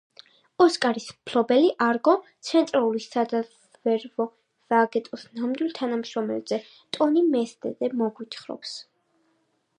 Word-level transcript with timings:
ოსკარის 0.63 1.09
მფლობელი 1.17 1.67
„არგო“ცენტრალური 1.87 3.03
სადაზვერვო 3.03 4.27
სააგენტოს 4.29 5.27
ნამდვილ 5.41 5.71
თანამშრომელზე, 5.81 6.61
ტონი 6.99 7.27
მენდესზე 7.31 7.93
მოგვითხრობს. 8.03 8.75